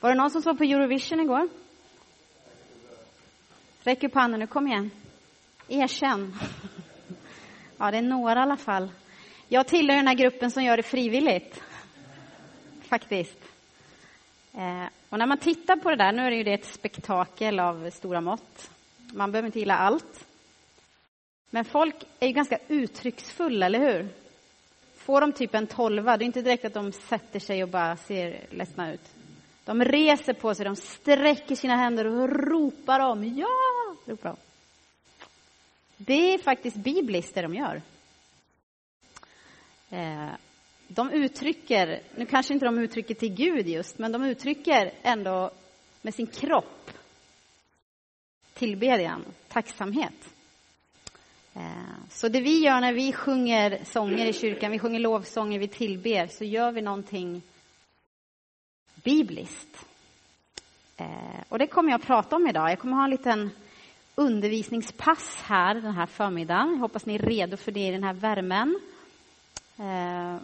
[0.00, 1.48] Var det någon som såg på Eurovision igår?
[3.82, 4.90] Räck upp handen nu, kom igen.
[5.68, 6.36] Erkänn.
[7.78, 8.90] Ja, det är några i alla fall.
[9.48, 11.62] Jag tillhör den här gruppen som gör det frivilligt.
[12.82, 13.38] Faktiskt.
[14.54, 17.60] Eh, och när man tittar på det där, nu är det ju det ett spektakel
[17.60, 18.70] av stora mått.
[19.12, 20.26] Man behöver inte gilla allt.
[21.50, 24.08] Men folk är ju ganska uttrycksfulla, eller hur?
[24.96, 27.96] Får de typ en tolva, det är inte direkt att de sätter sig och bara
[27.96, 29.19] ser ledsna ut.
[29.70, 33.96] De reser på sig, de sträcker sina händer och ropar om ja!
[34.06, 34.36] Ropar om.
[35.96, 37.82] Det är faktiskt bibliskt det de gör.
[39.90, 40.28] Eh,
[40.88, 45.50] de uttrycker, nu kanske inte de uttrycker till Gud just, men de uttrycker ändå
[46.02, 46.90] med sin kropp
[48.54, 50.34] tillbedjan, tacksamhet.
[51.54, 51.62] Eh,
[52.10, 56.26] så det vi gör när vi sjunger sånger i kyrkan, vi sjunger lovsånger, vi tillber,
[56.26, 57.42] så gör vi någonting
[59.04, 59.86] bibliskt.
[60.96, 62.70] Eh, och det kommer jag att prata om idag.
[62.70, 63.50] Jag kommer ha en liten
[64.14, 66.70] undervisningspass här den här förmiddagen.
[66.70, 68.80] Jag hoppas ni är redo för det i den här värmen.
[69.78, 70.36] Eh,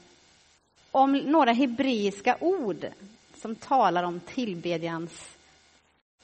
[0.91, 2.87] om några hebreiska ord
[3.35, 5.37] som talar om tillbedjans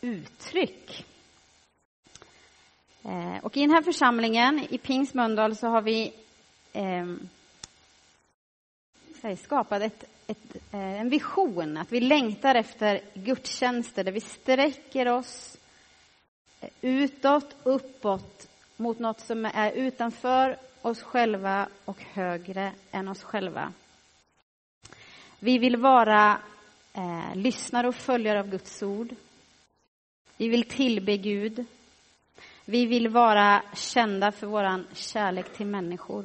[0.01, 1.07] uttryck.
[3.05, 6.13] Eh, och i den här församlingen, i Pings Mölndal, så har vi
[6.73, 7.07] eh,
[9.37, 15.57] skapat ett, ett, eh, en vision, att vi längtar efter gudstjänster där vi sträcker oss
[16.61, 23.73] eh, utåt, uppåt, mot något som är utanför oss själva och högre än oss själva.
[25.39, 26.39] Vi vill vara
[26.93, 29.15] eh, lyssnare och följare av Guds ord.
[30.37, 31.65] Vi vill tillbe Gud.
[32.65, 36.25] Vi vill vara kända för vår kärlek till människor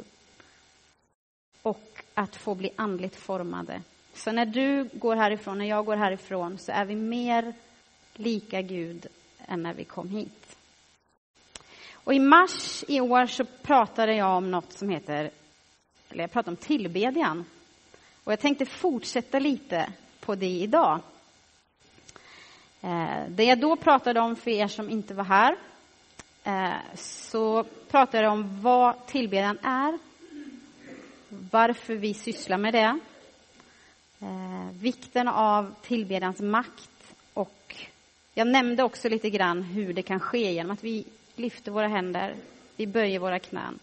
[1.62, 3.82] och att få bli andligt formade.
[4.14, 7.54] Så när du går härifrån, när jag går härifrån, så är vi mer
[8.14, 9.08] lika Gud
[9.48, 10.58] än när vi kom hit.
[11.94, 15.32] Och i mars i år så pratade jag om något som heter,
[16.10, 17.46] eller jag pratade om tillbedjan.
[18.24, 19.90] Och jag tänkte fortsätta lite
[20.20, 21.00] på det idag.
[22.82, 25.56] Eh, det jag då pratade om för er som inte var här,
[26.44, 30.07] eh, så pratade jag om vad tillbedjan är,
[31.52, 33.00] varför vi sysslar med det,
[34.20, 37.76] eh, vikten av tillbedjans makt och
[38.34, 41.06] jag nämnde också lite grann hur det kan ske genom att vi
[41.36, 42.36] lyfter våra händer,
[42.76, 43.80] vi böjer våra knän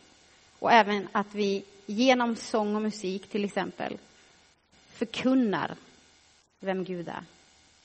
[0.58, 3.98] och även att vi genom sång och musik till exempel
[4.92, 5.74] förkunnar
[6.60, 7.24] vem Gud är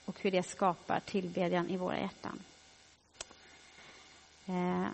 [0.06, 2.40] och hur det skapar tillbedjan i våra hjärtan.
[4.48, 4.88] Eh,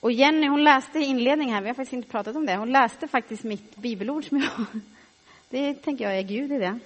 [0.00, 3.08] och Jenny hon läste inledningen här, vi har faktiskt inte pratat om det, hon läste
[3.08, 4.66] faktiskt mitt bibelord som jag,
[5.48, 6.78] det tänker jag är Gud i det.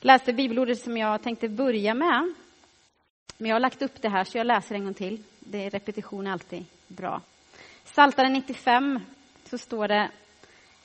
[0.00, 2.34] Läste bibelordet som jag tänkte börja med.
[3.38, 5.22] Men jag har lagt upp det här så jag läser en gång till.
[5.38, 7.20] Det är repetition alltid bra.
[7.84, 9.00] Saltaren 95
[9.44, 10.10] så står det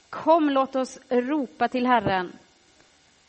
[0.10, 2.32] Kom, låt oss ropa till Herren,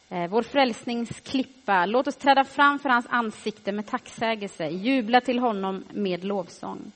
[0.08, 1.86] eh, vår frälsningsklippa.
[1.86, 6.92] Låt oss träda fram för hans ansikte med tacksägelse, jubla till honom med lovsång.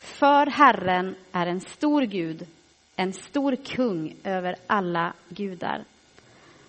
[0.00, 2.46] För Herren är en stor Gud,
[2.96, 5.84] en stor kung över alla gudar.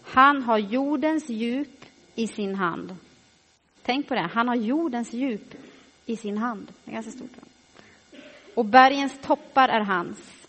[0.03, 1.85] Han har jordens djup
[2.15, 2.95] i sin hand.
[3.81, 5.53] Tänk på det, han har jordens djup
[6.05, 6.73] i sin hand.
[6.83, 7.31] Det är ganska stort.
[8.55, 10.47] Och bergens toppar är hans.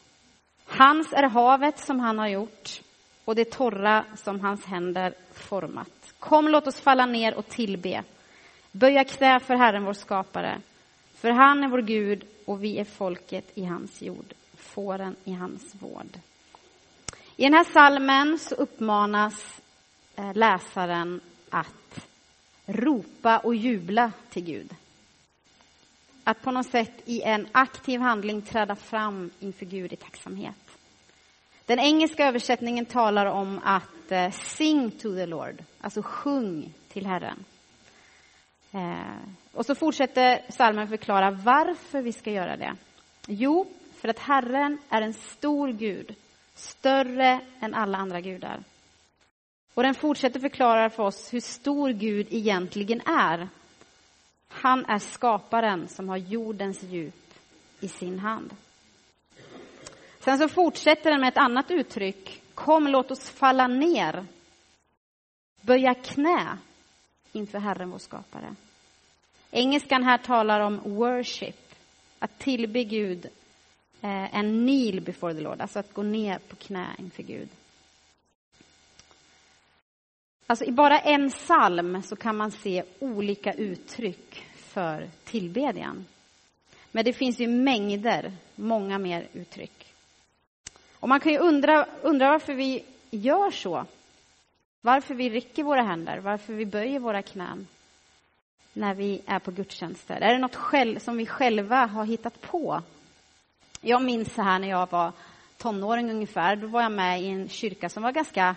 [0.67, 2.83] Hans är havet som han har gjort
[3.25, 6.15] och det torra som hans händer format.
[6.19, 8.03] Kom, låt oss falla ner och tillbe.
[8.73, 10.61] Böja knä för Herren, vår skapare.
[11.21, 15.75] För han är vår Gud och vi är folket i hans jord, fåren i hans
[15.75, 16.19] vård.
[17.37, 19.61] I den här salmen så uppmanas
[20.17, 21.21] eh, läsaren
[21.51, 22.07] att
[22.67, 24.75] ropa och jubla till Gud.
[26.25, 30.79] Att på något sätt i en aktiv handling träda fram inför Gud i tacksamhet.
[31.67, 37.45] Den engelska översättningen talar om att eh, sing to the Lord, alltså sjung till Herren.
[38.73, 39.17] Eh,
[39.53, 42.77] och så fortsätter salmen förklara varför vi ska göra det.
[43.27, 43.67] Jo,
[44.01, 46.15] för att Herren är en stor Gud,
[46.55, 48.61] större än alla andra gudar.
[49.75, 53.49] Och den fortsätter förklara för oss hur stor Gud egentligen är.
[54.49, 57.35] Han är skaparen som har jordens djup
[57.81, 58.57] i sin hand.
[60.21, 62.43] Sen så fortsätter den med ett annat uttryck.
[62.55, 64.27] Kom, låt oss falla ner.
[65.61, 66.59] Böja knä
[67.33, 68.55] inför Herren, vår skapare.
[69.51, 71.75] Engelskan här talar om worship,
[72.19, 73.27] att tillbe Gud,
[74.03, 77.49] eh, en kneel before the Lord, alltså att gå ner på knä inför Gud.
[80.47, 86.07] Alltså i bara en psalm så kan man se olika uttryck för tillbedjan.
[86.93, 89.95] Men det finns ju mängder, många mer uttryck.
[90.95, 93.87] Och man kan ju undra, undra varför vi gör så.
[94.81, 97.67] Varför vi rycker våra händer, varför vi böjer våra knän
[98.73, 100.21] när vi är på gudstjänster.
[100.21, 102.83] Är det något själv, som vi själva har hittat på?
[103.81, 105.13] Jag minns så här när jag var
[105.57, 108.57] tonåring ungefär, då var jag med i en kyrka som var ganska,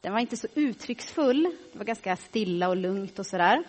[0.00, 1.42] den var inte så uttrycksfull,
[1.72, 3.64] det var ganska stilla och lugnt och sådär.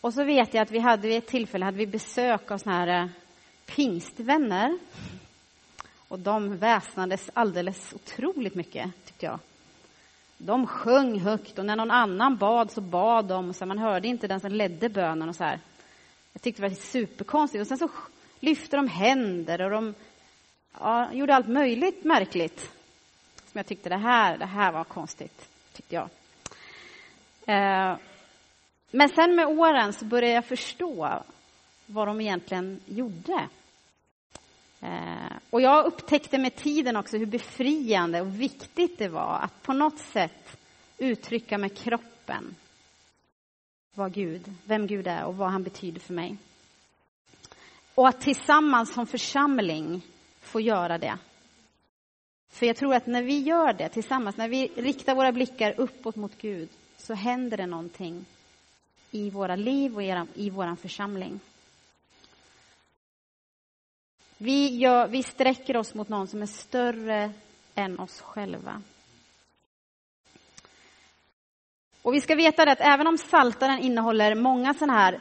[0.00, 2.76] Och så vet jag att vi hade vid ett tillfälle hade vi besök av såna
[2.76, 3.08] här eh,
[3.66, 4.78] pingstvänner.
[6.08, 9.38] Och de väsnades alldeles otroligt mycket, tyckte jag.
[10.38, 13.54] De sjöng högt och när någon annan bad så bad de.
[13.54, 15.60] Så man hörde inte den som ledde bönen och så här.
[16.32, 17.60] Jag tyckte det var superkonstigt.
[17.60, 17.90] Och sen så
[18.40, 19.94] lyfte de händer och de
[20.80, 22.60] ja, gjorde allt möjligt märkligt.
[23.36, 26.08] Som jag tyckte det här, det här var konstigt, tyckte jag.
[27.46, 27.96] Eh,
[28.90, 31.22] men sen med åren så började jag förstå
[31.86, 33.48] vad de egentligen gjorde.
[34.80, 39.72] Eh, och jag upptäckte med tiden också hur befriande och viktigt det var att på
[39.72, 40.56] något sätt
[40.98, 42.54] uttrycka med kroppen
[43.98, 46.36] vad Gud, vem Gud är och vad han betyder för mig.
[47.94, 50.02] Och att tillsammans som församling
[50.40, 51.18] få göra det.
[52.50, 56.16] För jag tror att när vi gör det tillsammans, när vi riktar våra blickar uppåt
[56.16, 58.24] mot Gud, så händer det någonting
[59.10, 60.02] i våra liv och
[60.34, 61.40] i vår församling.
[64.38, 67.32] Vi, gör, vi sträcker oss mot någon som är större
[67.74, 68.82] än oss själva.
[72.02, 75.20] Och vi ska veta det att även om Saltaren innehåller många sådana här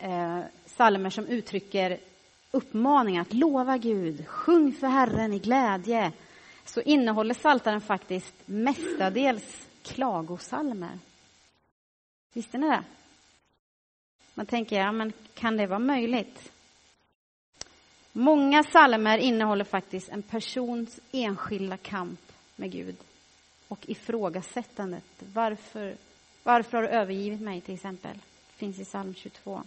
[0.00, 1.98] eh, salmer som uttrycker
[2.50, 6.12] uppmaningar att lova Gud, sjung för Herren i glädje,
[6.64, 10.98] så innehåller Saltaren faktiskt mestadels klagosalmer.
[12.32, 12.84] Visste ni det?
[14.34, 16.52] Man tänker, ja, men kan det vara möjligt?
[18.12, 22.20] Många salmer innehåller faktiskt en persons enskilda kamp
[22.56, 22.96] med Gud
[23.68, 25.04] och ifrågasättandet.
[25.34, 25.96] Varför,
[26.42, 28.14] varför har du övergivit mig, till exempel?
[28.14, 29.62] Det finns i psalm 22.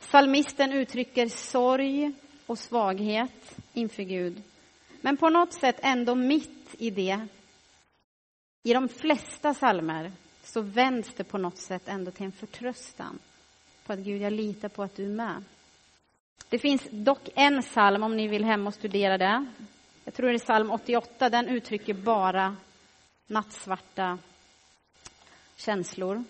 [0.00, 2.12] Salmisten uttrycker sorg
[2.46, 4.42] och svaghet inför Gud.
[5.00, 7.26] Men på något sätt ändå mitt i det,
[8.62, 10.12] i de flesta salmer,
[10.44, 13.18] så vänds det på något sätt ändå till en förtröstan
[13.86, 15.44] på att Gud, jag litar på att du är med.
[16.48, 19.46] Det finns dock en psalm, om ni vill hem och studera det.
[20.04, 22.56] Jag tror det är psalm 88, den uttrycker bara
[23.26, 24.18] nattsvarta
[25.56, 26.24] känslor.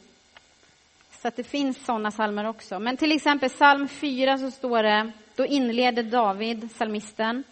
[1.22, 2.78] Så att det finns sådana psalmer också.
[2.78, 7.44] Men till exempel psalm 4 så står det, då inleder David, psalmisten,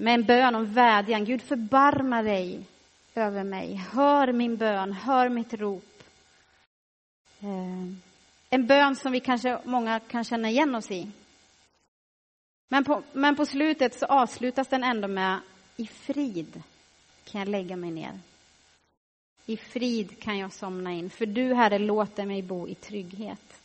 [0.00, 1.24] med en bön om vädjan.
[1.24, 2.60] Gud förbarma dig
[3.14, 3.74] över mig.
[3.92, 6.02] Hör min bön, hör mitt rop.
[7.40, 8.07] Eh,
[8.50, 11.10] en bön som vi kanske, många kan känna igen oss i.
[12.68, 15.40] Men på, men på slutet så avslutas den ändå med
[15.76, 16.62] i frid
[17.24, 18.12] kan jag lägga mig ner.
[19.46, 23.60] I frid kan jag somna in, för du, Herre, låter mig bo i trygghet.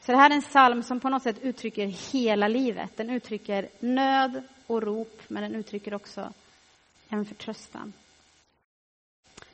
[0.00, 2.96] Så det här är en psalm som på något sätt uttrycker hela livet.
[2.96, 6.32] Den uttrycker nöd och rop, men den uttrycker också
[7.08, 7.92] en förtröstan.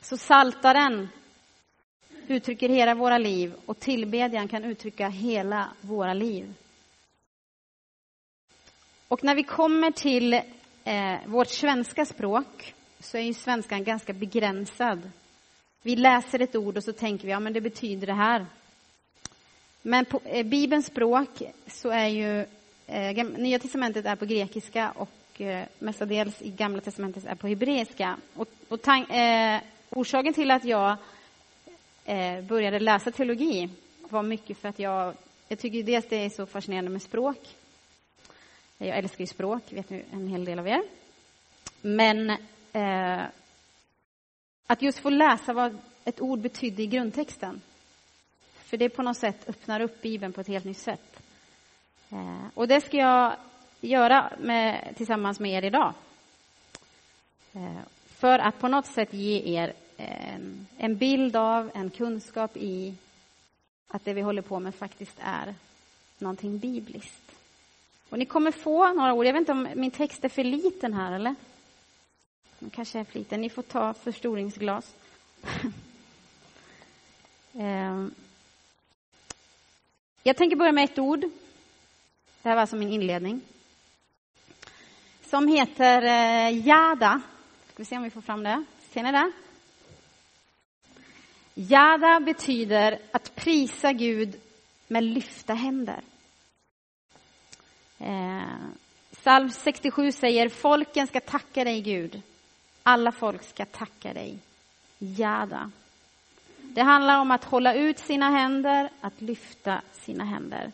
[0.01, 1.09] Så saltaren
[2.29, 6.53] uttrycker hela våra liv och tillbedjan kan uttrycka hela våra liv.
[9.07, 10.33] Och när vi kommer till
[10.83, 15.11] eh, vårt svenska språk så är ju svenskan ganska begränsad.
[15.81, 18.45] Vi läser ett ord och så tänker vi, ja men det betyder det här.
[19.81, 22.45] Men på eh, Bibelns språk så är ju
[22.87, 28.17] eh, Nya testamentet är på grekiska och eh, mestadels i Gamla testamentet är på hebreiska.
[28.35, 30.97] Och, och eh, orsaken till att jag
[32.09, 33.69] eh, började läsa teologi
[34.09, 35.13] var mycket för att jag,
[35.47, 37.55] jag tycker dels det är så fascinerande med språk.
[38.77, 40.83] Jag älskar ju språk, vet nu en hel del av er.
[41.81, 42.29] Men
[42.73, 43.21] eh,
[44.67, 47.61] att just få läsa vad ett ord betydde i grundtexten.
[48.63, 51.21] För det på något sätt öppnar upp Bibeln på ett helt nytt sätt.
[52.11, 53.35] Eh, och det ska jag
[53.81, 55.93] göra med, tillsammans med er idag.
[57.53, 62.93] Eh, för att på något sätt ge er Ehm, en, bild av, en kunskap i
[63.87, 65.55] att det vi håller på med faktiskt är
[66.17, 67.31] någonting bibliskt.
[68.09, 69.25] Och ni kommer få några ord.
[69.25, 71.35] Jag vet inte om min text är för liten här, eller?
[72.59, 73.41] Den kanske är för liten.
[73.41, 74.93] Ni får ta förstoringsglas.
[77.53, 78.13] Ehm.
[80.23, 81.19] Jag tänker börja med ett ord.
[82.41, 83.41] Det här var alltså min inledning.
[85.25, 87.21] Som heter eh, jada.
[87.67, 88.63] Ska vi se om vi får fram det.
[88.93, 89.31] Ser ni det?
[91.61, 94.35] Jada betyder att prisa Gud
[94.87, 96.01] med lyfta händer.
[97.99, 98.43] Eh,
[99.11, 102.21] Psalm 67 säger folken ska tacka dig Gud.
[102.83, 104.37] Alla folk ska tacka dig.
[104.99, 105.71] Jada.
[106.57, 110.71] Det handlar om att hålla ut sina händer, att lyfta sina händer.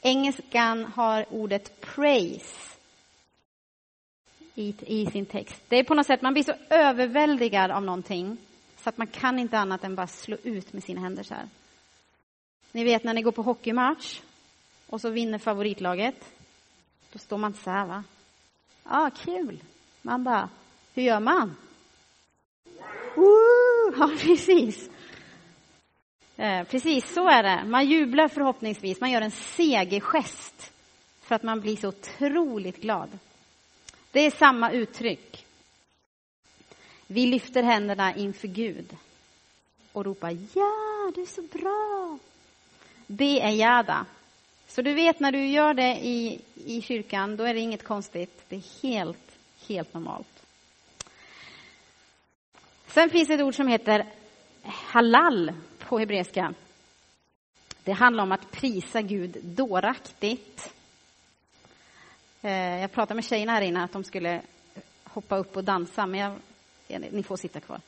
[0.00, 2.76] Engelskan har ordet praise
[4.54, 5.62] i, i sin text.
[5.68, 8.38] Det är på något sätt, man blir så överväldigad av någonting
[8.86, 11.48] så att man kan inte annat än bara slå ut med sina händer så här.
[12.72, 14.20] Ni vet när ni går på hockeymatch
[14.86, 16.24] och så vinner favoritlaget.
[17.12, 18.04] Då står man inte så här va?
[18.84, 19.62] Ja, ah, kul.
[20.02, 20.48] Man bara,
[20.94, 21.56] hur gör man?
[23.16, 23.94] Woo!
[23.98, 24.90] Ja, precis.
[26.36, 27.64] Eh, precis, så är det.
[27.64, 29.00] Man jublar förhoppningsvis.
[29.00, 30.72] Man gör en segergest
[31.20, 33.18] för att man blir så otroligt glad.
[34.12, 35.45] Det är samma uttryck.
[37.06, 38.96] Vi lyfter händerna inför Gud
[39.92, 42.18] och ropar ja, du är så bra.
[43.06, 44.06] Det är jada.
[44.68, 48.42] Så du vet när du gör det i, i kyrkan, då är det inget konstigt.
[48.48, 50.44] Det är helt, helt normalt.
[52.86, 54.06] Sen finns ett ord som heter
[54.62, 56.54] halal på hebreiska.
[57.84, 60.74] Det handlar om att prisa Gud dåraktigt.
[62.42, 64.42] Eh, jag pratade med tjejerna här inne att de skulle
[65.04, 66.36] hoppa upp och dansa, men jag,
[66.88, 67.80] ni får sitta kvar.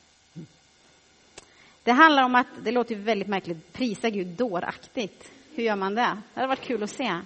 [1.83, 5.31] Det handlar om att, det låter väldigt märkligt, prisa Gud dåraktigt.
[5.55, 6.17] Hur gör man det?
[6.33, 7.19] Det hade varit kul att se.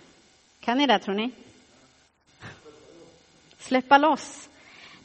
[0.59, 1.31] Kan ni det, tror ni?
[3.59, 4.49] Släppa loss.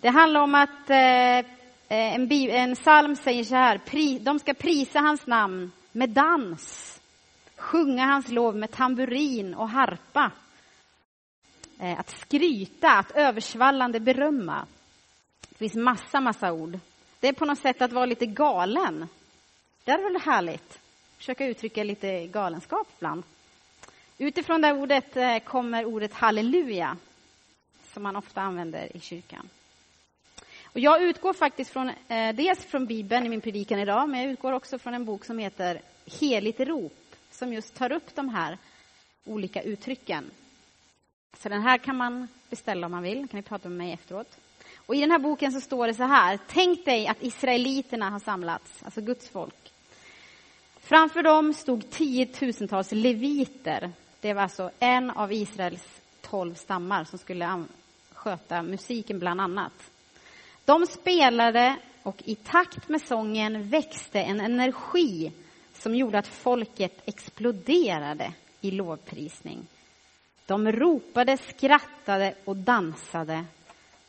[0.01, 1.45] Det handlar om att eh, eh
[1.89, 7.01] en, en psalm säger så här, pri, de ska prisa hans namn med dans,
[7.57, 10.31] sjunga hans lov med tamburin och harpa.
[11.79, 14.67] Eh, att skryta, att översvallande berömma.
[15.59, 16.79] Det finns massa, massa ord.
[17.21, 19.09] Det är på något sätt att vara lite galen.
[19.85, 20.79] Det är väl härligt?
[21.17, 23.23] Försöka uttrycka lite galenskap ibland.
[24.19, 26.97] Utifrån det ordet eh, kommer ordet halleluja,
[27.93, 29.49] som man ofta använder i kyrkan.
[30.65, 34.31] Och jag utgår faktiskt från, eh, dels från Bibeln i min predikan idag, men jag
[34.31, 35.81] utgår också från en bok som heter
[36.21, 38.59] Heligt rop, som just tar upp de här
[39.25, 40.31] olika uttrycken.
[41.37, 44.37] Så den här kan man beställa om man vill, kan ni prata med mig efteråt.
[44.89, 48.19] Och i den här boken så står det så här, tänk dig att israeliterna har
[48.19, 49.73] samlats, alltså Guds folk.
[50.81, 53.91] Framför dem stod tiotusentals leviter.
[54.21, 57.65] Det var alltså en av Israels tolv stammar som skulle
[58.13, 59.91] sköta musiken bland annat.
[60.65, 65.33] De spelade och i takt med sången växte en energi
[65.75, 69.67] som gjorde att folket exploderade i lovprisning.
[70.47, 73.45] De ropade, skrattade och dansade,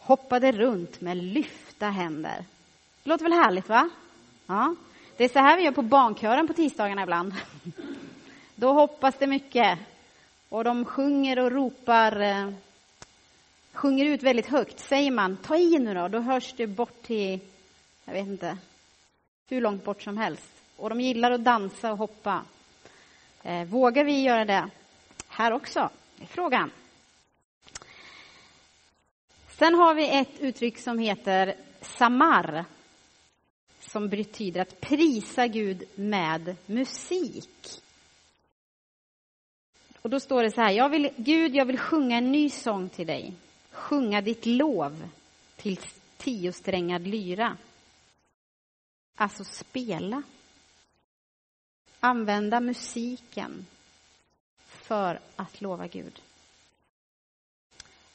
[0.10, 2.46] hoppade runt med lyfta händer.
[3.04, 3.90] Det låter väl härligt, va?
[4.48, 4.76] Ja.
[5.18, 7.34] Det är så här vi gör på barnkören på tisdagarna ibland.
[8.56, 9.80] Då hoppas det mycket.
[10.50, 12.52] Och de sjunger och ropar, eh,
[13.74, 14.80] sjunger ut väldigt högt.
[14.80, 17.40] Säger man ta i nu då, då hörs det bort till,
[18.06, 18.58] jag vet inte,
[19.50, 20.52] hur långt bort som helst.
[20.76, 22.42] Och de gillar att dansa och hoppa.
[23.44, 24.70] Eh, vågar vi göra det
[25.28, 25.90] här också?
[26.16, 26.72] Det är frågan.
[29.60, 32.66] Sen har vi ett uttryck som heter samar
[33.80, 37.82] som betyder att prisa Gud med musik.
[40.02, 42.90] Och då står det så här, jag vill, Gud, jag vill sjunga en ny sång
[42.90, 43.34] till dig.
[43.72, 45.10] Sjunga ditt lov
[45.56, 45.80] till
[46.18, 47.58] tiosträngad lyra.
[49.16, 50.24] Alltså spela.
[52.00, 53.66] Använda musiken
[54.68, 56.22] för att lova Gud.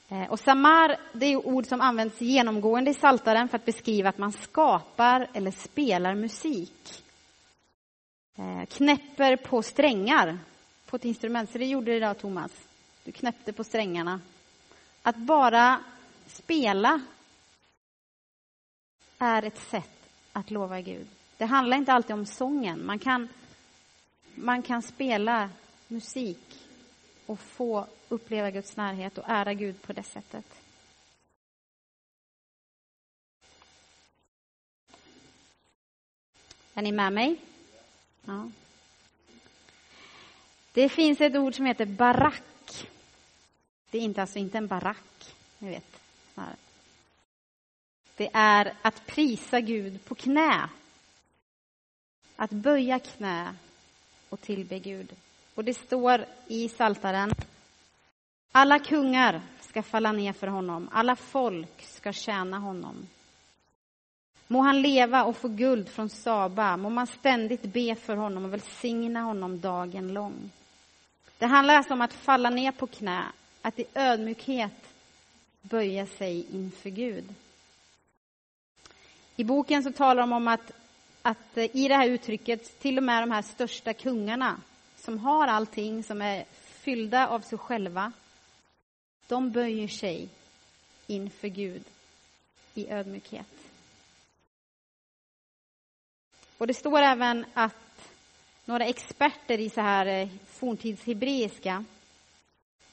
[0.08, 4.18] Eh, och samar, det är ord som används genomgående i Saltaren för att beskriva att
[4.18, 7.02] man skapar eller spelar musik.
[8.36, 10.38] Eh, knäpper på strängar
[10.86, 12.50] på ett instrument, så det gjorde du idag Thomas.
[13.04, 14.20] Du knäppte på strängarna.
[15.02, 15.80] Att bara
[16.26, 17.00] spela
[19.18, 21.06] är ett sätt att lova Gud.
[21.36, 22.86] Det handlar inte alltid om sången.
[22.86, 23.28] Man kan,
[24.34, 25.50] man kan spela
[25.88, 26.63] musik
[27.26, 30.44] och få uppleva Guds närhet och ära Gud på det sättet.
[36.74, 37.36] Är ni med mig?
[38.24, 38.50] Ja.
[40.72, 42.88] Det finns ett ord som heter barack.
[43.90, 46.00] Det är inte, alltså inte en barack, ni vet.
[48.16, 50.68] Det är att prisa Gud på knä.
[52.36, 53.54] Att böja knä
[54.28, 55.16] och tillbe Gud.
[55.54, 57.34] Och det står i Saltaren.
[58.52, 63.06] Alla kungar ska falla ner för honom, alla folk ska tjäna honom.
[64.46, 68.52] Må han leva och få guld från Saba, må man ständigt be för honom och
[68.52, 70.50] välsigna honom dagen lång.
[71.38, 73.24] Det handlar alltså om att falla ner på knä,
[73.62, 74.94] att i ödmjukhet
[75.62, 77.34] böja sig inför Gud.
[79.36, 80.72] I boken så talar de om att,
[81.22, 84.56] att eh, i det här uttrycket, till och med de här största kungarna
[85.04, 88.12] som har allting, som är fyllda av sig själva,
[89.26, 90.28] de böjer sig
[91.06, 91.82] inför Gud
[92.74, 93.46] i ödmjukhet.
[96.58, 98.10] Och det står även att
[98.64, 101.84] några experter i så här eh, forntidshebreiska,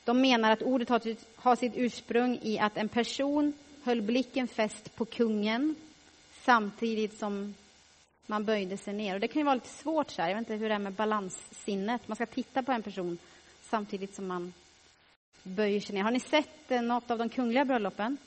[0.04, 0.90] de menar att ordet
[1.36, 3.54] har sitt ursprung i att en person
[3.84, 5.76] höll blicken fäst på kungen
[6.44, 7.54] samtidigt som
[8.26, 9.14] man böjde sig ner.
[9.14, 10.30] Och det kan ju vara lite svårt så här.
[10.30, 12.08] jag vet inte hur det är med balanssinnet.
[12.08, 13.18] Man ska titta på en person
[13.62, 14.54] samtidigt som man
[15.44, 16.04] böjer sig ner.
[16.04, 18.18] Har ni sett eh, något av de kungliga bröllopen?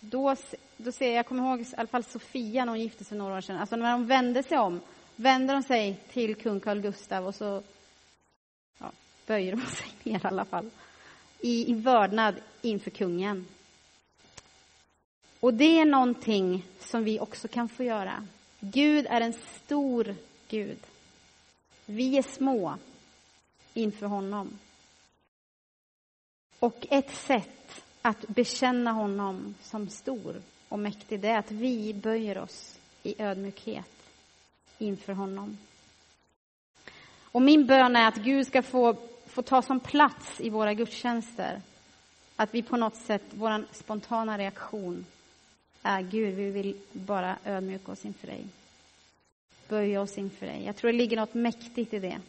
[0.00, 0.36] Då,
[0.76, 3.36] då ser jag, jag kommer ihåg i alla fall Sofia när hon gifte sig några
[3.36, 3.56] år sedan.
[3.56, 4.80] Alltså när de vände sig om,
[5.16, 7.62] vände de sig till kung Carl Gustav och så
[8.78, 8.90] ja,
[9.26, 10.70] böjer de sig ner i alla fall.
[11.40, 13.46] I, I vördnad inför kungen.
[15.44, 18.26] Och det är någonting som vi också kan få göra.
[18.60, 20.14] Gud är en stor
[20.48, 20.78] Gud.
[21.86, 22.74] Vi är små
[23.74, 24.58] inför honom.
[26.58, 32.38] Och ett sätt att bekänna honom som stor och mäktig, det är att vi böjer
[32.38, 33.92] oss i ödmjukhet
[34.78, 35.58] inför honom.
[37.22, 38.96] Och min bön är att Gud ska få,
[39.26, 41.60] få ta som plats i våra gudstjänster.
[42.36, 45.06] Att vi på något sätt, vår spontana reaktion
[45.86, 48.44] är Gud, vi vill bara ödmjuka oss inför dig.
[49.68, 50.64] Böja oss inför dig.
[50.64, 52.20] Jag tror det ligger något mäktigt i det.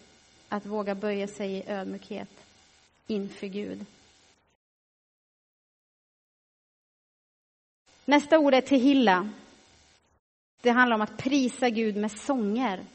[0.50, 2.30] Att våga böja sig i ödmjukhet
[3.08, 3.86] inför Gud.
[8.06, 9.30] Nästa ord är tehilla.
[10.62, 12.86] Det handlar om att prisa Gud med sånger.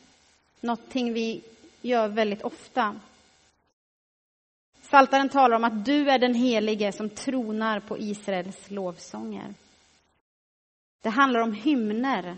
[0.60, 1.42] Någonting vi
[1.80, 3.00] gör väldigt ofta.
[4.82, 9.54] Saltaren talar om att du är den helige som tronar på Israels lovsånger.
[11.02, 12.36] Det handlar om hymner,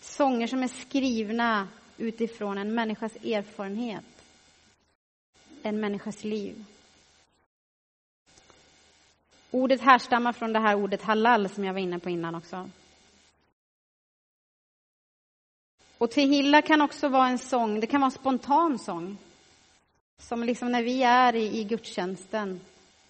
[0.00, 4.04] sånger som är skrivna utifrån en människas erfarenhet,
[5.62, 6.64] en människas liv.
[9.50, 12.70] Ordet härstammar från det här ordet halal som jag var inne på innan också.
[15.98, 19.18] Och tehilla kan också vara en sång, det kan vara en spontan sång.
[20.18, 22.60] Som liksom när vi är i, i gudstjänsten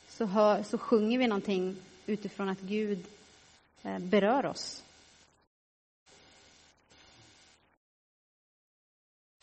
[0.08, 1.76] så, hör, så sjunger vi någonting
[2.06, 3.06] utifrån att Gud
[3.82, 4.82] Eh, berör oss.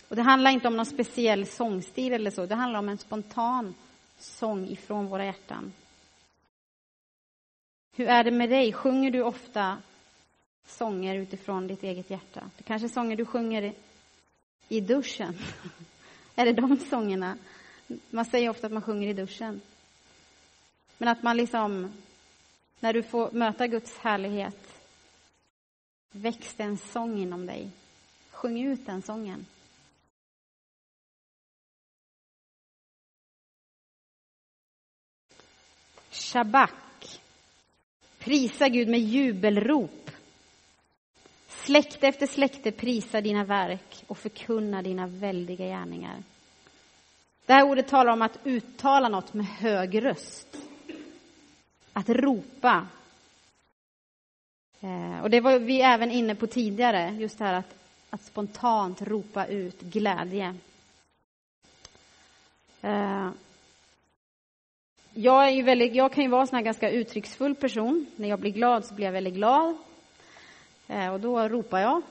[0.07, 3.75] Och det handlar inte om någon speciell sångstil eller så, det handlar om en spontan
[4.19, 5.73] sång ifrån våra hjärtan.
[7.95, 8.73] Hur är det med dig?
[8.73, 9.77] Sjunger du ofta
[10.65, 12.49] sånger utifrån ditt eget hjärta?
[12.57, 13.73] Det kanske är sånger du sjunger
[14.67, 15.37] i duschen?
[16.35, 17.37] är det de sångerna?
[18.09, 19.61] Man säger ofta att man sjunger i duschen.
[20.97, 21.93] Men att man liksom,
[22.79, 24.81] när du får möta Guds härlighet,
[26.11, 27.69] väcks det en sång inom dig.
[28.31, 29.45] Sjung ut den sången.
[36.11, 36.73] Shabak
[38.19, 40.11] Prisa Gud med jubelrop.
[41.47, 46.23] Släkte efter släkte prisa dina verk och förkunna dina väldiga gärningar.
[47.45, 50.68] Det här ordet talar om att uttala något med hög röst.
[51.99, 52.87] Att ropa.
[54.81, 57.75] Eh, och det var vi även inne på tidigare, just det här att,
[58.09, 60.55] att spontant ropa ut glädje.
[62.81, 63.29] Eh,
[65.13, 68.05] jag, är ju väldigt, jag kan ju vara en ganska uttrycksfull person.
[68.15, 69.77] När jag blir glad så blir jag väldigt glad.
[70.87, 72.01] Eh, och då ropar jag.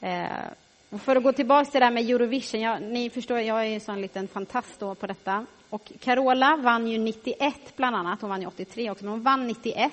[0.90, 2.60] och för att gå tillbaka till det här med Eurovision.
[2.60, 5.46] Jag, ni förstår, jag är ju en sån liten fantast då på detta.
[5.70, 8.20] Och Carola vann ju 91 bland annat.
[8.20, 9.92] Hon vann ju 83 också, men hon vann 91.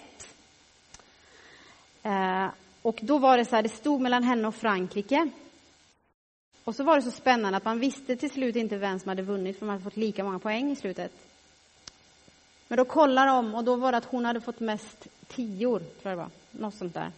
[2.04, 2.48] Eh,
[2.82, 5.30] och då var det så här, det stod mellan henne och Frankrike.
[6.64, 9.22] Och så var det så spännande att man visste till slut inte vem som hade
[9.22, 11.12] vunnit, för man hade fått lika många poäng i slutet.
[12.68, 15.90] Men då kollade de och då var det att hon hade fått mest tior, tror
[16.02, 16.30] jag det var.
[16.52, 17.12] Något sånt där.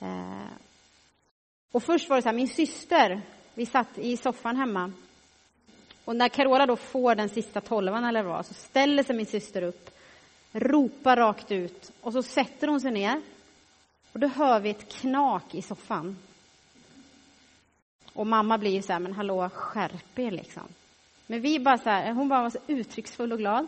[0.00, 0.52] Eh.
[1.72, 3.22] Och först var det så här, min syster,
[3.54, 4.92] vi satt i soffan hemma.
[6.04, 9.62] Och när Carola då får den sista tolvan eller vad, så ställer sig min syster
[9.62, 9.90] upp,
[10.52, 13.22] ropar rakt ut och så sätter hon sig ner.
[14.12, 16.16] Och då hör vi ett knak i soffan.
[18.12, 20.62] Och mamma blir ju så här, men hallå, skärp er liksom.
[21.26, 23.66] Men vi bara så här, hon bara var så uttrycksfull och glad.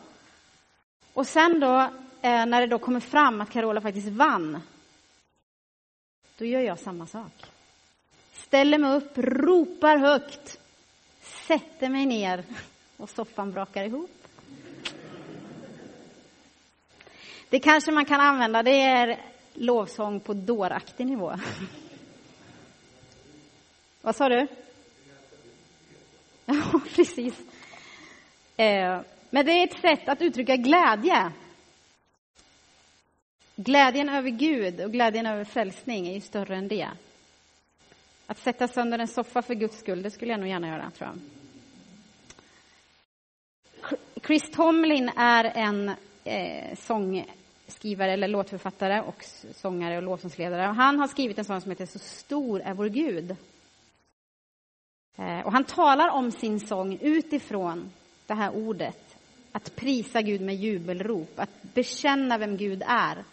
[1.12, 1.80] Och sen då
[2.22, 4.62] eh, när det då kommer fram att Carola faktiskt vann,
[6.38, 7.44] då gör jag samma sak.
[8.32, 10.58] Ställer mig upp, ropar högt,
[11.46, 12.44] sätter mig ner
[12.96, 14.10] och soffan brakar ihop.
[17.48, 19.20] Det kanske man kan använda, det är
[19.54, 21.34] lovsång på dåraktig nivå.
[24.00, 24.46] Vad sa du?
[26.46, 27.40] Ja, precis.
[28.56, 31.32] Eh, men det är ett sätt att uttrycka glädje.
[33.56, 36.88] Glädjen över Gud och glädjen över frälsning är ju större än det.
[38.26, 41.10] Att sätta sönder en soffa för Guds skull, det skulle jag nog gärna göra, tror
[41.10, 41.18] jag.
[44.26, 45.92] Chris Tomlin är en
[46.24, 50.62] eh, sångskrivare eller låtförfattare och sångare och lovsångsledare.
[50.62, 53.36] Han har skrivit en sång som heter Så stor är vår Gud.
[55.16, 57.92] Eh, och han talar om sin sång utifrån
[58.26, 59.16] det här ordet.
[59.52, 63.24] Att prisa Gud med jubelrop, att bekänna vem Gud är.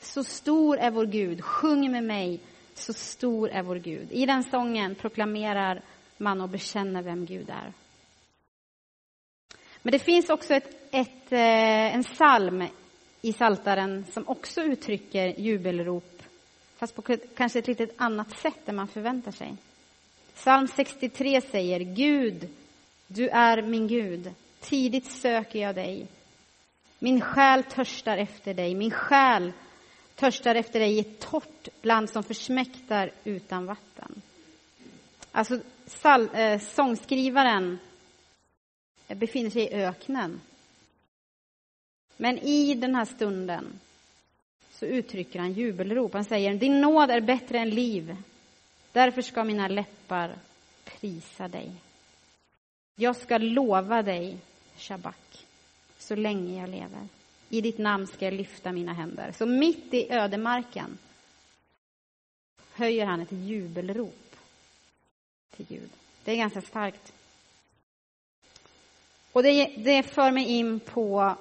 [0.00, 2.40] Så stor är vår Gud, sjung med mig,
[2.78, 4.08] så stor är vår Gud.
[4.12, 5.82] I den sången proklamerar
[6.16, 7.72] man och bekänner vem Gud är.
[9.82, 12.64] Men det finns också ett, ett, eh, en psalm
[13.22, 16.22] i Saltaren som också uttrycker jubelrop,
[16.76, 17.02] fast på
[17.36, 19.56] kanske ett lite annat sätt än man förväntar sig.
[20.34, 22.48] Psalm 63 säger Gud,
[23.06, 24.34] du är min Gud.
[24.60, 26.06] Tidigt söker jag dig.
[26.98, 28.74] Min själ törstar efter dig.
[28.74, 29.52] Min själ
[30.14, 34.22] törstar efter dig i ett torrt land som försmäktar utan vatten.
[35.32, 37.78] Alltså, sal, eh, sångskrivaren
[39.06, 40.40] befinner sig i öknen.
[42.16, 43.80] Men i den här stunden
[44.72, 46.12] så uttrycker han jubelrop.
[46.12, 48.16] Han säger, din nåd är bättre än liv.
[48.92, 50.34] Därför ska mina läppar
[50.84, 51.70] prisa dig.
[52.94, 54.36] Jag ska lova dig,
[54.76, 55.46] Shabak,
[55.98, 57.08] så länge jag lever.
[57.52, 59.32] I ditt namn ska jag lyfta mina händer.
[59.32, 60.98] Så mitt i ödemarken
[62.72, 64.36] höjer han ett jubelrop
[65.56, 65.90] till Gud.
[66.24, 67.12] Det är ganska starkt.
[69.32, 71.36] Och det, det för mig in på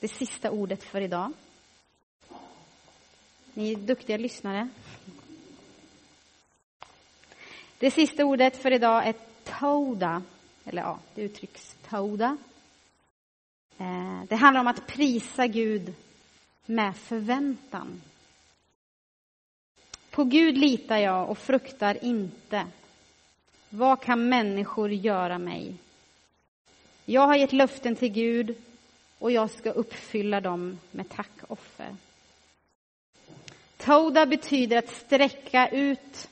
[0.00, 1.32] det sista ordet för idag.
[3.54, 4.68] Ni är duktiga lyssnare.
[7.78, 10.22] Det sista ordet för idag är toda,
[10.64, 12.36] eller ja, det uttrycks toda.
[14.28, 15.94] Det handlar om att prisa Gud
[16.66, 18.02] med förväntan.
[20.10, 22.66] På Gud litar jag och fruktar inte.
[23.68, 25.74] Vad kan människor göra mig?
[27.04, 28.54] Jag har gett löften till Gud
[29.18, 31.96] och jag ska uppfylla dem med tackoffer.
[33.76, 36.28] Toda betyder att sträcka ut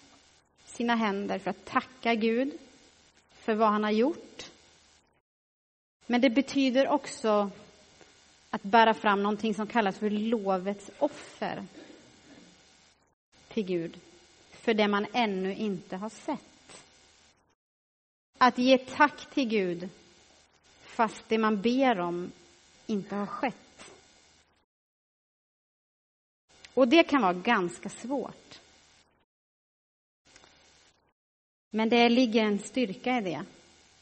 [0.67, 2.53] sina händer för att tacka Gud
[3.35, 4.51] för vad han har gjort.
[6.07, 7.51] Men det betyder också
[8.55, 11.65] att bära fram någonting som kallas för lovets offer
[13.49, 14.01] till Gud
[14.51, 16.85] för det man ännu inte har sett.
[18.39, 19.89] Att ge tack till Gud
[20.83, 22.33] fast det man ber om
[22.87, 23.93] inte har skett.
[26.75, 28.61] Och det kan vara ganska svårt.
[31.71, 33.45] Men det ligger en styrka i det.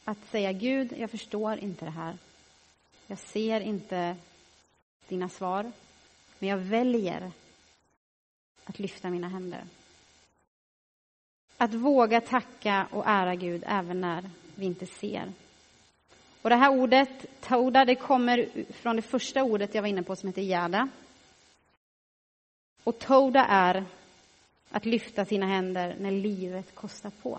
[0.04, 2.18] Att säga Gud, jag förstår inte det här.
[3.06, 4.16] Jag ser inte
[5.12, 5.72] dina svar.
[6.38, 7.30] Men jag väljer
[8.64, 9.64] att lyfta mina händer.
[11.56, 15.32] Att våga tacka och ära Gud även när vi inte ser.
[16.42, 20.16] Och det här ordet, tauda, det kommer från det första ordet jag var inne på
[20.16, 20.88] som heter jada.
[22.84, 23.84] Och tauda är
[24.70, 27.38] att lyfta sina händer när livet kostar på.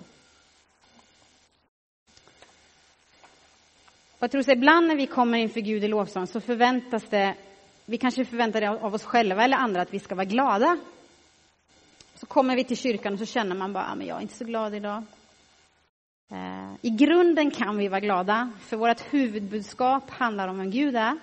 [4.23, 7.35] jag tror så ibland när vi kommer inför Gud i lovsång så förväntas det,
[7.85, 10.77] vi kanske förväntar det av oss själva eller andra att vi ska vara glada.
[12.15, 14.37] Så kommer vi till kyrkan och så känner man bara, ah, men jag är inte
[14.37, 15.03] så glad idag.
[16.31, 21.17] Eh, I grunden kan vi vara glada, för vårt huvudbudskap handlar om vem Gud är.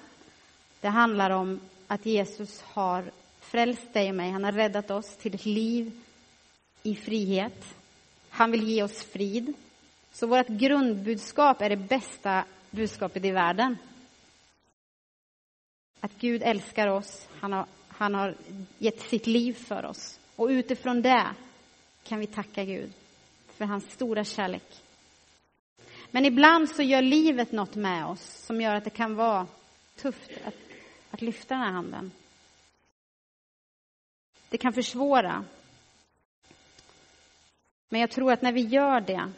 [0.80, 3.04] Det handlar om att Jesus har
[3.40, 4.30] frälst dig och mig.
[4.30, 5.92] Han har räddat oss till ett liv
[6.82, 7.64] i frihet.
[8.30, 9.54] Han vill ge oss frid.
[10.12, 13.76] Så vårt grundbudskap är det bästa budskapet i världen.
[16.00, 18.34] Att Gud älskar oss, han har, han har
[18.78, 20.20] gett sitt liv för oss.
[20.36, 21.26] Och utifrån det
[22.04, 22.92] kan vi tacka Gud
[23.48, 24.82] för hans stora kärlek.
[26.10, 29.46] Men ibland så gör livet något med oss som gör att det kan vara
[29.96, 30.54] tufft att,
[31.10, 32.12] att lyfta den här handen.
[34.48, 35.44] Det kan försvåra.
[37.88, 39.32] Men jag tror att när vi gör det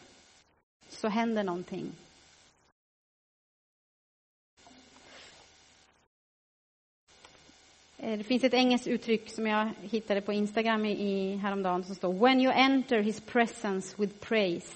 [0.88, 1.92] så händer någonting.
[8.02, 12.12] Eh, det finns ett engelskt uttryck som jag hittade på Instagram i, häromdagen som står
[12.12, 14.74] When you enter his presence with praise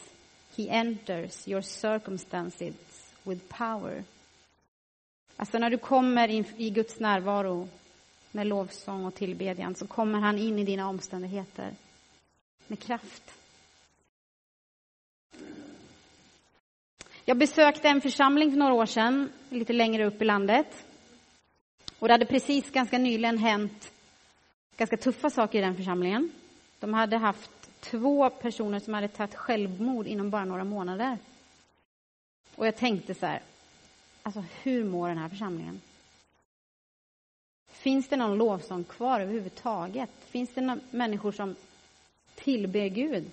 [0.57, 2.75] he enters your circumstances
[3.23, 4.05] with power.
[5.37, 7.69] Alltså när du kommer in i Guds närvaro
[8.33, 11.71] med lovsång och tillbedjan så kommer han in i dina omständigheter
[12.67, 13.33] med kraft.
[17.25, 20.87] Jag besökte en församling för några år sedan, lite längre upp i landet.
[21.99, 23.93] Och det hade precis ganska nyligen hänt
[24.77, 26.31] ganska tuffa saker i den församlingen.
[26.81, 31.19] De hade haft två personer som hade tagit självmord inom bara några månader.
[32.55, 33.41] Och jag tänkte så här,
[34.23, 35.81] alltså hur mår den här församlingen?
[37.69, 40.11] Finns det någon lovsång kvar överhuvudtaget?
[40.29, 41.57] Finns det några människor som
[42.35, 43.31] tillber Gud?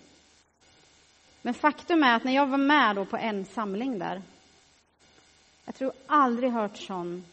[1.41, 4.21] Men faktum är att när jag var med då på en samling där,
[5.65, 7.25] jag tror aldrig hört sån,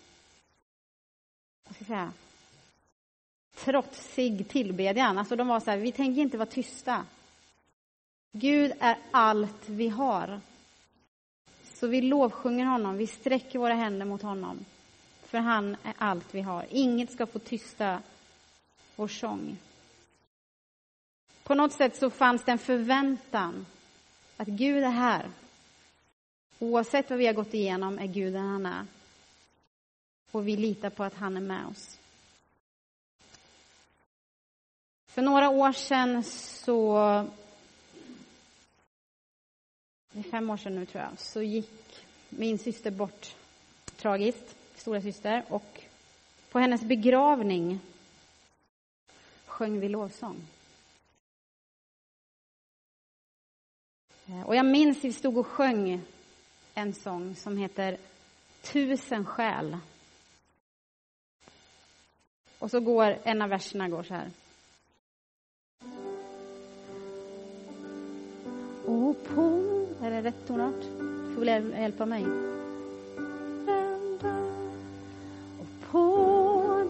[1.70, 2.12] vad ska jag säga,
[3.54, 5.18] trotsig tillbedjan.
[5.18, 7.04] Alltså de var så här, vi tänker inte vara tysta.
[8.32, 10.40] Gud är allt vi har.
[11.64, 14.64] Så vi lovsjunger honom, vi sträcker våra händer mot honom.
[15.22, 16.66] För han är allt vi har.
[16.70, 18.02] Inget ska få tysta
[18.96, 19.58] vår sång.
[21.42, 23.66] På något sätt så fanns det en förväntan
[24.36, 25.26] att Gud är här.
[26.58, 28.86] Oavsett vad vi har gått igenom är Gud den han är.
[30.30, 31.98] Och vi litar på att han är med oss.
[35.06, 36.98] För några år sedan så
[40.12, 43.34] det är fem år sedan nu tror jag, så gick min syster bort
[43.96, 45.80] tragiskt, stora syster, och
[46.50, 47.80] på hennes begravning
[49.46, 50.36] sjöng vi lovsång.
[54.26, 56.00] Eh, och jag minns vi stod och sjöng
[56.74, 57.96] en sång som heter
[58.62, 59.78] Tusen själ.
[62.60, 64.30] Och så går en av verserna går så här.
[68.86, 69.42] Och på
[70.02, 70.82] är det rätt tonart?
[71.28, 72.24] Du får väl hjälpa mig.
[75.60, 76.06] Och på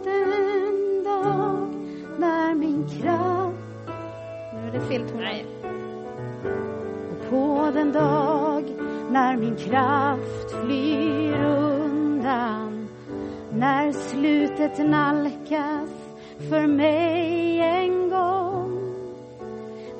[0.04, 1.68] den dag
[2.18, 3.56] när min kraft...
[4.52, 5.46] Nu är det fel tonart.
[7.10, 8.64] Och på den dag
[9.10, 11.69] när min kraft flyr undan
[13.60, 15.90] när slutet nalkas
[16.50, 18.80] för mig en gång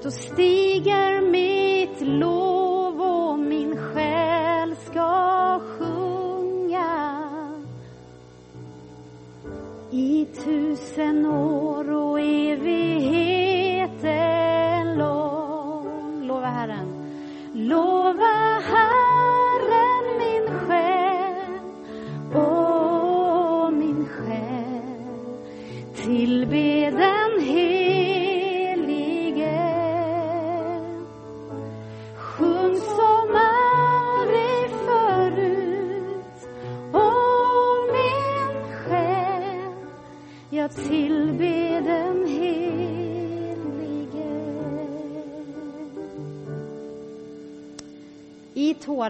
[0.03, 7.23] då stiger mitt lov och min själ ska sjunga.
[9.90, 12.30] I tusen år och i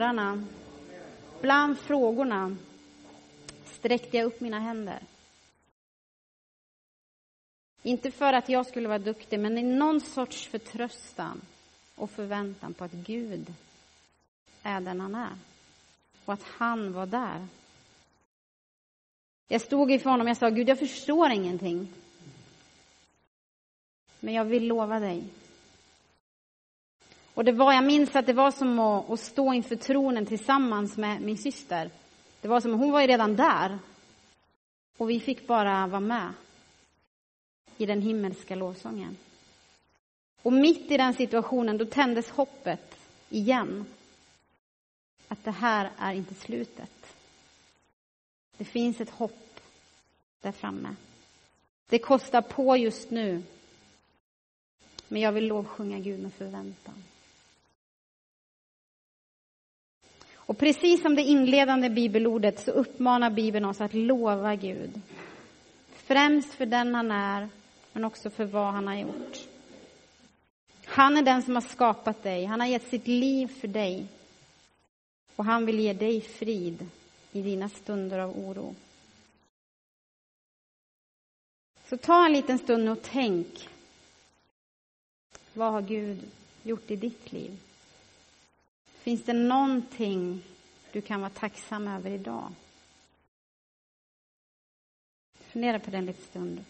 [0.01, 0.45] tårarna,
[1.41, 2.57] bland frågorna,
[3.65, 4.99] sträckte jag upp mina händer.
[7.83, 11.41] Inte för att jag skulle vara duktig, men i någon sorts förtröstan
[11.97, 13.55] och förväntan på att Gud
[14.63, 15.37] är den han är.
[16.25, 17.47] Och att han var där.
[19.49, 21.89] Jag stod inför honom och jag sa, Gud, jag förstår ingenting.
[24.21, 25.25] Men jag vill lova dig.
[27.40, 30.96] Och det var, jag minns att det var som att, att stå inför tronen tillsammans
[30.96, 31.90] med min syster.
[32.40, 33.79] Det var som, hon var ju redan där.
[34.96, 36.33] Och vi fick bara vara med
[37.76, 39.16] i den himmelska lovsången.
[40.42, 42.98] Och mitt i den situationen, då tändes hoppet
[43.31, 43.85] igen.
[45.29, 47.14] Att det här är inte slutet.
[48.57, 49.61] Det finns ett hopp
[50.40, 50.94] där framme.
[51.88, 53.42] Det kostar på just nu.
[55.09, 57.05] Men jag vill lovsjunga Gud med förväntan.
[60.51, 65.01] Och precis som det inledande bibelordet så uppmanar Bibeln oss att lova Gud.
[65.93, 67.49] Främst för den han är,
[67.93, 69.39] men också för vad han har gjort.
[70.85, 72.45] Han är den som har skapat dig.
[72.45, 74.07] Han har gett sitt liv för dig.
[75.37, 76.87] Och han vill ge dig frid
[77.33, 78.75] i dina stunder av oro.
[81.89, 83.69] Så ta en liten stund och tänk.
[85.53, 86.19] Vad har Gud
[86.63, 87.59] gjort i ditt liv?
[89.11, 90.42] Finns det någonting
[90.92, 92.53] du kan vara tacksam över idag?
[95.35, 96.64] Fundera på den lite stund.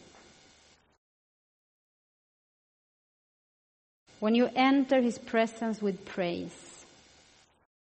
[4.18, 6.86] When you enter his presence with praise,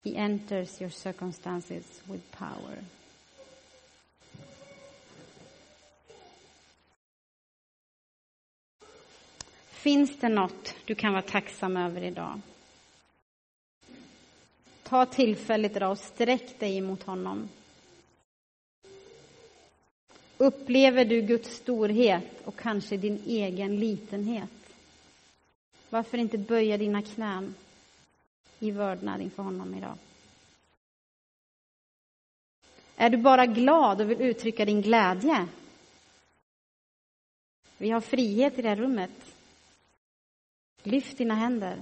[0.04, 2.84] he enters your circumstances with power.
[9.70, 12.42] Finns det något du kan vara tacksam över idag?
[14.90, 17.50] Ta tillfället idag och sträck dig mot honom.
[20.38, 24.50] Upplever du Guds storhet och kanske din egen litenhet?
[25.90, 27.56] Varför inte böja dina knän
[28.60, 29.98] i vördnad inför honom idag?
[32.96, 35.48] Är du bara glad och vill uttrycka din glädje?
[37.78, 39.36] Vi har frihet i det här rummet.
[40.84, 41.78] Lyft dina händer.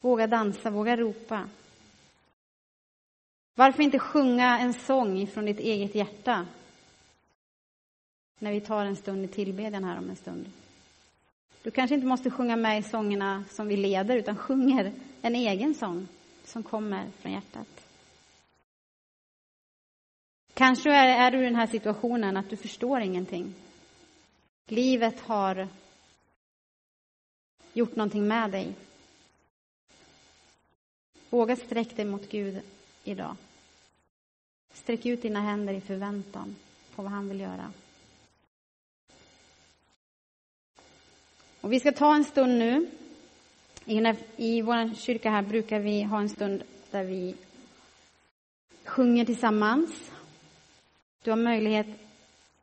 [0.00, 1.48] Våga dansa, våga ropa.
[3.54, 6.46] Varför inte sjunga en sång från ditt eget hjärta?
[8.38, 10.52] När vi tar en stund i tillbedjan här om en stund.
[11.62, 15.74] Du kanske inte måste sjunga med i sångerna som vi leder, utan sjunger en egen
[15.74, 16.08] sång
[16.44, 17.86] som kommer från hjärtat.
[20.54, 23.54] Kanske är, är du i den här situationen att du förstår ingenting.
[24.66, 25.68] Livet har
[27.72, 28.74] gjort någonting med dig.
[31.30, 32.62] Våga sträck dig mot Gud
[33.04, 33.36] idag.
[34.72, 36.56] Sträck ut dina händer i förväntan
[36.94, 37.72] på vad han vill göra.
[41.60, 42.90] Och vi ska ta en stund nu.
[43.84, 47.34] I, I vår kyrka här brukar vi ha en stund där vi
[48.84, 50.10] sjunger tillsammans.
[51.22, 51.86] Du har möjlighet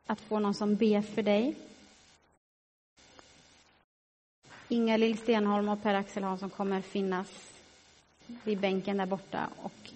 [0.06, 1.54] att få någon som ber för dig.
[4.68, 7.28] Inga-Lill Stenholm och Per-Axel Hansson kommer finnas
[8.44, 9.48] vid bänken där borta.
[9.62, 9.90] Och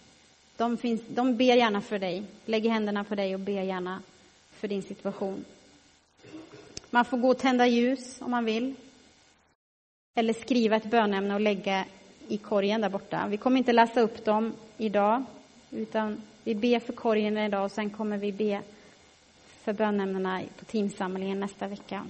[0.57, 2.23] de, finns, de ber gärna för dig.
[2.45, 4.03] Lägger händerna på dig och ber gärna
[4.51, 5.45] för din situation.
[6.91, 8.75] Man får gå och tända ljus om man vill.
[10.15, 11.85] Eller skriva ett bönämne och lägga
[12.29, 13.27] i korgen där borta.
[13.29, 15.25] Vi kommer inte läsa upp dem idag,
[15.71, 18.63] utan vi ber för korgen idag och sen kommer vi be
[19.63, 22.07] för bönämnena på teamsamlingen nästa vecka.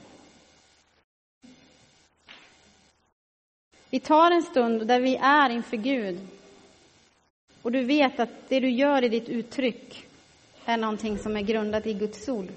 [3.91, 6.21] Vi tar en stund där vi är inför Gud.
[7.65, 10.07] Och du vet att det du gör i ditt uttryck
[10.65, 12.49] är någonting som är grundat i Guds ord.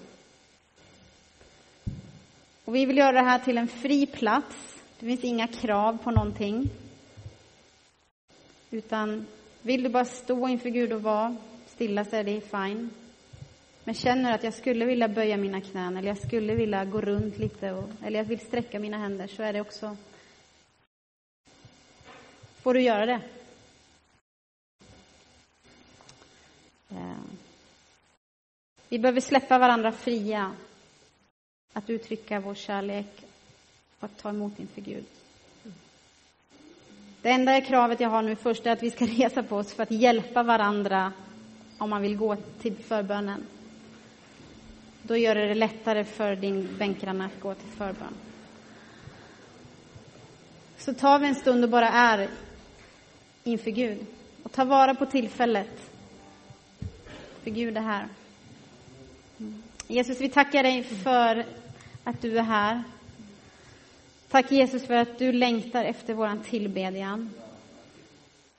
[2.66, 6.12] Och vi vill göra det här till en fri plats det finns inga krav på
[6.12, 6.70] någonting.
[8.72, 9.26] Utan
[9.62, 11.36] vill du bara stå inför Gud och vara
[11.68, 12.90] stilla så är det fine.
[13.84, 17.38] Men känner att jag skulle vilja böja mina knän eller jag skulle vilja gå runt
[17.38, 19.98] lite och, eller jag vill sträcka mina händer så är det också
[22.62, 23.22] får du göra det.
[28.90, 30.52] Vi behöver släppa varandra fria
[31.74, 33.26] att uttrycka vår kärlek
[34.00, 35.06] och att ta emot inför Gud.
[37.22, 39.84] Det enda kravet jag har nu först är att vi ska resa på oss för
[39.84, 41.14] att hjälpa varandra
[41.78, 43.46] om man vill gå till förbönen.
[45.02, 48.14] Då gör det det lättare för din bänkgranne att gå till förbön.
[50.78, 52.30] Så tar vi en stund och bara är
[53.44, 54.06] inför Gud
[54.44, 55.92] och tar vara på tillfället.
[57.44, 58.08] För Gud är här.
[59.88, 61.46] Jesus, vi tackar dig för
[62.04, 62.84] att du är här.
[64.30, 67.30] Tack Jesus för att du längtar efter vår tillbedjan.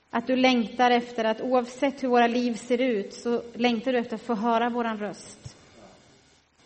[0.09, 4.15] Att du längtar efter att oavsett hur våra liv ser ut så längtar du efter
[4.15, 5.55] att få höra vår röst.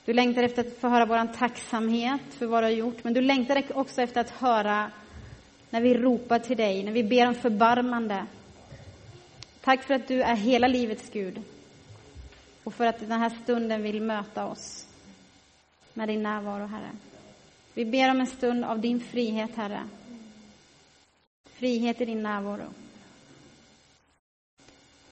[0.06, 3.22] Du längtar efter att få höra vår tacksamhet för vad du har gjort, men du
[3.22, 4.92] längtar också efter att höra
[5.70, 8.26] när vi ropar till dig, när vi ber om förbarmande.
[9.62, 11.42] Tack för att du är hela livets Gud
[12.64, 14.88] och för att den här stunden vill möta oss
[15.94, 16.90] med din närvaro, Herre.
[17.74, 19.84] Vi ber om en stund av din frihet, Herre.
[21.46, 22.74] Frihet i din närvaro.